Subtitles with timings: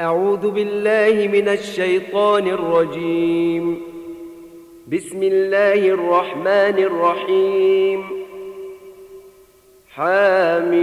[0.00, 3.82] أعوذ بالله من الشيطان الرجيم.
[4.92, 8.04] بسم الله الرحمن الرحيم.
[9.88, 10.78] حميم.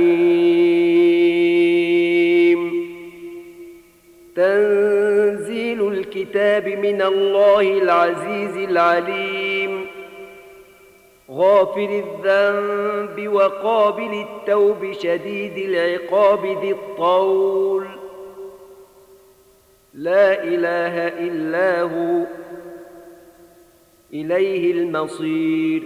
[4.35, 9.85] تنزيل الكتاب من الله العزيز العليم.
[11.31, 18.04] غافل الذنب وقابل التوب شديد العقاب ذي الطول.
[19.95, 22.25] لا إله إلا هو
[24.13, 25.83] إليه المصير.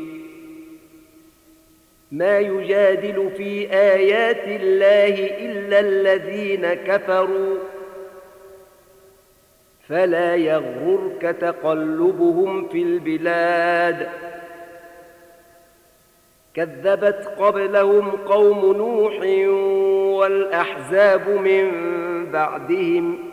[2.11, 7.55] ما يجادل في آيات الله إلا الذين كفروا.
[9.88, 14.09] فلا يغرك تقلبهم في البلاد.
[16.53, 19.19] كذبت قبلهم قوم نوح
[20.19, 21.71] والأحزاب من
[22.31, 23.28] بعدهم.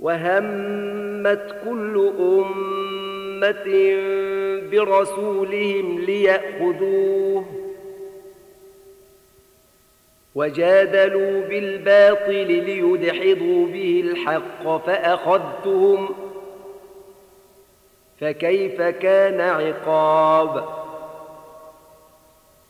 [0.00, 3.66] وهمت كل أمة
[4.72, 7.44] برسولهم ليأخذوه
[10.34, 16.08] وجادلوا بالباطل ليدحضوا به الحق فأخذتهم
[18.20, 20.64] فكيف كان عقاب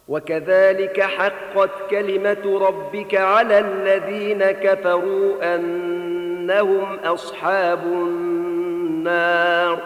[0.09, 6.10] وكذلك حقت كلمة ربك على الذين كفروا أن
[6.51, 9.79] إنهم أصحاب النار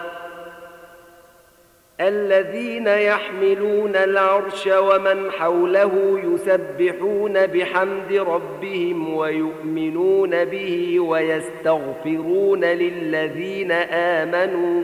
[2.01, 14.83] الذين يحملون العرش ومن حوله يسبحون بحمد ربهم ويؤمنون به ويستغفرون للذين آمنوا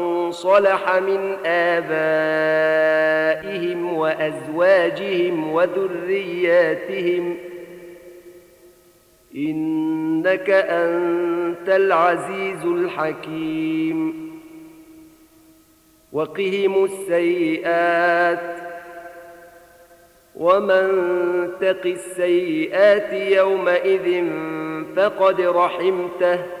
[0.31, 1.93] صلح من آبائهم
[3.93, 7.37] وأزواجهم وذرياتهم.
[9.35, 14.31] إنك أنت العزيز الحكيم.
[16.13, 18.61] وقهم السيئات.
[20.35, 20.87] ومن
[21.61, 24.25] تق السيئات يومئذ
[24.95, 26.60] فقد رحمته.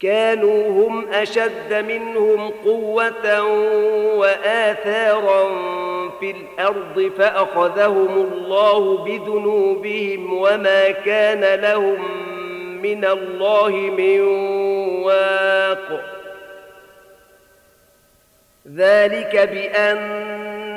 [0.00, 3.42] كانوا هم أشد منهم قوة
[4.14, 5.48] وآثارا
[6.20, 11.98] في الأرض فأخذهم الله بذنوبهم وما كان لهم
[12.82, 14.20] من الله من
[15.04, 16.00] واق.
[18.76, 19.48] ذلك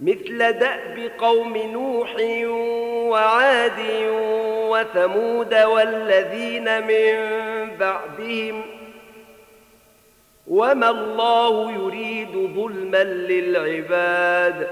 [0.00, 2.16] مثل دأب قوم نوح
[3.10, 3.80] وعاد
[4.70, 7.14] وثمود والذين من
[7.76, 8.62] بعدهم
[10.46, 14.68] وما الله يريد ظلما للعباد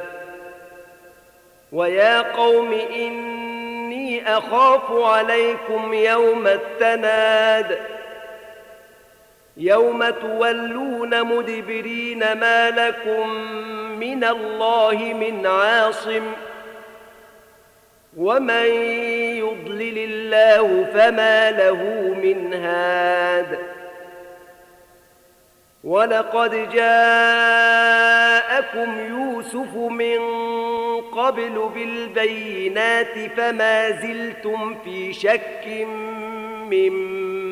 [1.72, 3.42] ويا قوم إن
[3.92, 7.78] إني أخاف عليكم يوم التناد
[9.62, 13.28] يوم تولون مدبرين ما لكم
[14.00, 16.22] من الله من عاصم
[18.16, 18.66] ومن
[19.36, 21.82] يضلل الله فما له
[22.22, 23.58] من هاد
[25.84, 27.80] ولقد جاءكم
[29.00, 30.18] يوسف من
[31.00, 35.86] قبل بالبينات فما زلتم في شك
[36.70, 37.51] مما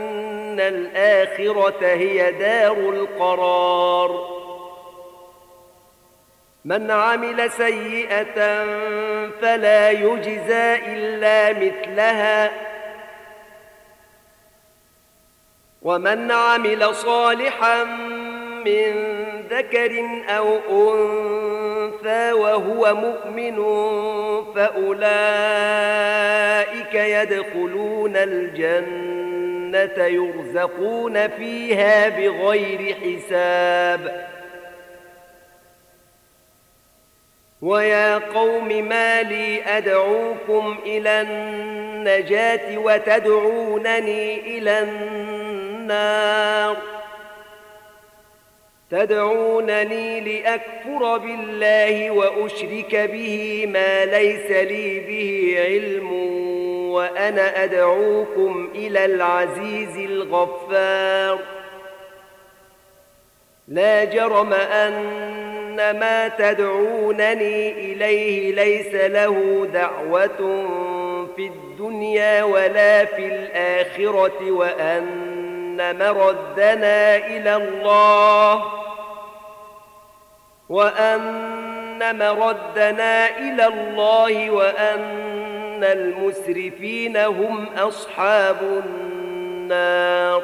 [0.59, 4.41] الآخرة هي دار القرار.
[6.65, 8.65] من عمل سيئة
[9.41, 12.51] فلا يجزى إلا مثلها.
[15.81, 17.83] ومن عمل صالحا
[18.65, 23.55] من ذكر أو أنثى وهو مؤمن
[24.55, 25.01] فأولئك
[26.93, 28.17] يدخلون
[29.75, 34.27] الجنة يرزقون فيها بغير حساب.
[37.61, 46.77] ويا قوم ما لي أدعوكم إلى النجاة وتدعونني إلى النار.
[48.91, 56.31] تدعونني لأكفر بالله وأشرك به ما ليس لي به علم.
[56.91, 61.39] وأنا أدعوكم إلى العزيز الغفار.
[63.67, 70.67] لا جرم أن ما تدعونني إليه ليس له دعوة
[71.35, 78.63] في الدنيا ولا في الآخرة وأن مردنا إلى الله
[80.69, 85.50] وأن مردنا إلى الله وأن
[85.83, 90.43] المسرفين هم أصحاب النار.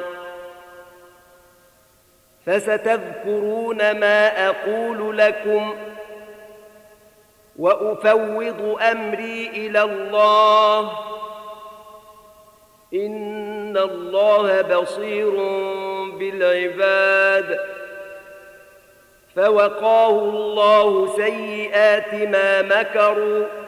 [2.46, 5.74] فستذكرون ما أقول لكم
[7.58, 10.92] وأفوض أمري إلى الله.
[12.94, 15.30] إن الله بصير
[16.18, 17.58] بالعباد.
[19.36, 23.67] فوقاه الله سيئات ما مكروا.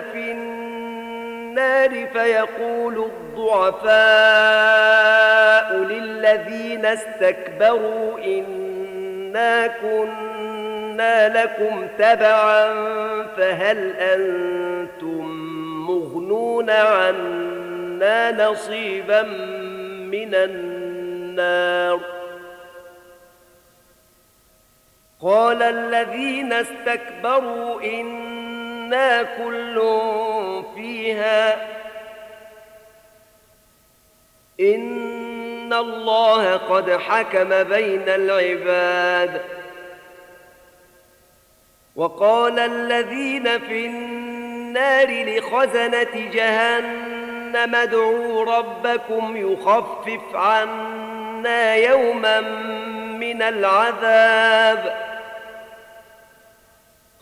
[0.00, 3.94] في النار فيقول الضعفاء
[5.76, 8.64] للذين استكبروا إن
[9.34, 12.72] إنا كنا لكم تبعا
[13.36, 15.24] فهل أنتم
[15.86, 19.22] مغنون عنا نصيبا
[20.12, 22.00] من النار؟
[25.22, 28.43] قال الذين استكبروا إنا
[29.38, 29.82] كل
[30.74, 31.68] فيها.
[34.60, 39.40] إن الله قد حكم بين العباد.
[41.96, 52.40] وقال الذين في النار لخزنة جهنم ادعوا ربكم يخفف عنا يوما
[53.20, 55.13] من العذاب.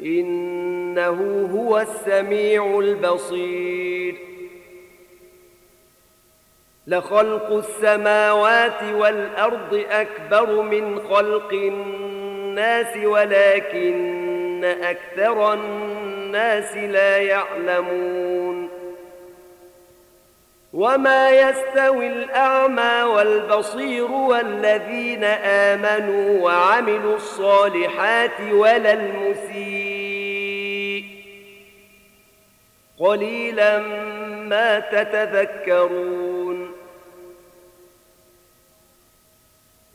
[0.00, 4.14] إنه هو السميع البصير.
[6.86, 18.67] لخلق السماوات والأرض أكبر من خلق الناس ولكن أكثر الناس لا يعلمون.
[20.72, 30.38] وما يستوي الأعمى والبصير والذين آمنوا وعملوا الصالحات ولا المسيء
[32.98, 33.78] قليلا
[34.48, 36.72] ما تتذكرون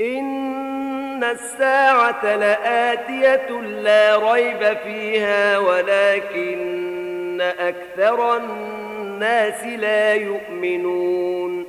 [0.01, 11.65] إن الساعة لآتية لا ريب فيها ولكن أكثر الناس لا يؤمنون.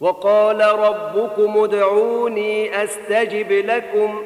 [0.00, 4.22] وقال ربكم ادعوني أستجب لكم.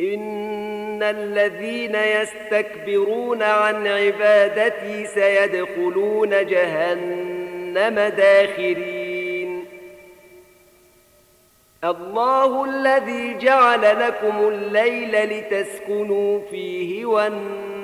[0.00, 9.64] إن الذين يستكبرون عن عبادتي سيدخلون جهنم داخرين.
[11.84, 17.83] الله الذي جعل لكم الليل لتسكنوا فيه والنهار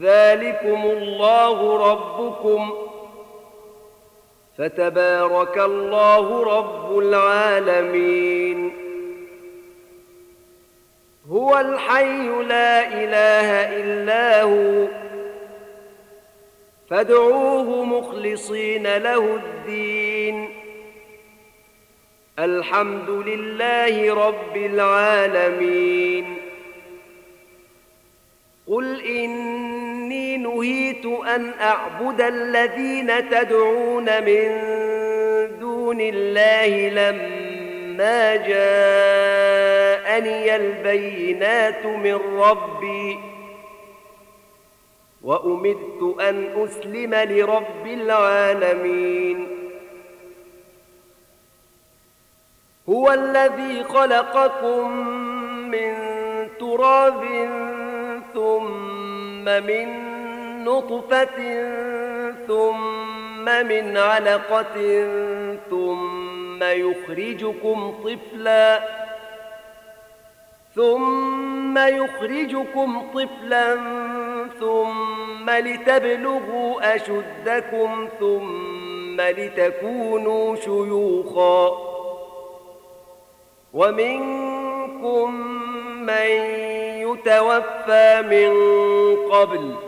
[0.00, 2.72] ذلكم الله ربكم
[4.58, 8.72] فتبارك الله رب العالمين.
[11.30, 13.48] هو الحي لا إله
[13.82, 14.88] إلا هو
[16.90, 20.48] فادعوه مخلصين له الدين.
[22.38, 26.36] الحمد لله رب العالمين.
[28.66, 29.67] قل اني
[30.42, 34.48] نهيت أن أعبد الذين تدعون من
[35.60, 39.76] دون الله لما جاءني
[40.56, 43.18] البينات من ربي
[45.22, 49.58] وامرت أن أسلم لرب العالمين.
[52.88, 54.90] هو الذي خلقكم
[55.70, 55.94] من
[56.60, 57.24] تراب
[58.34, 60.17] ثم من
[60.68, 61.38] نطفة
[62.46, 64.76] ثم من علقة
[65.70, 68.80] ثم يخرجكم طفلا
[70.74, 73.76] ثم يخرجكم طفلا
[74.60, 81.88] ثم لتبلغوا أشدكم ثم لتكونوا شيوخا
[83.74, 85.34] ومنكم
[86.00, 86.30] من
[87.00, 88.52] يتوفى من
[89.32, 89.87] قبل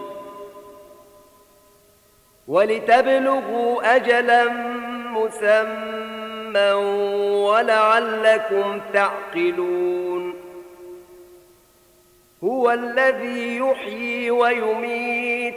[2.51, 4.49] ولتبلغوا أجلا
[5.15, 6.73] مسمى
[7.47, 10.35] ولعلكم تعقلون.
[12.45, 15.55] هو الذي يحيي ويميت.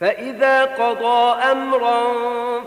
[0.00, 2.04] فإذا قضى أمرا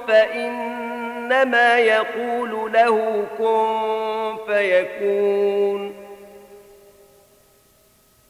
[0.07, 5.98] فإنما يقول له كن فيكون.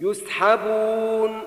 [0.00, 1.40] يسحبون.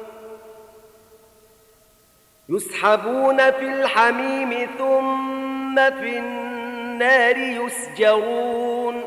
[2.50, 9.04] يسحبون في الحميم ثم في النار يسجرون.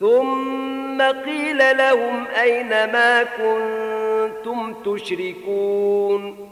[0.00, 6.48] ثم قيل لهم أين ما كنتم تشركون.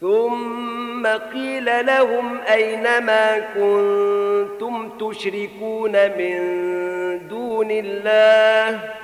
[0.00, 6.38] ثم قيل لهم أين ما كنتم تشركون من
[7.28, 9.03] دون الله.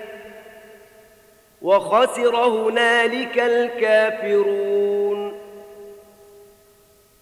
[1.61, 5.10] وخسر هنالك الكافرون.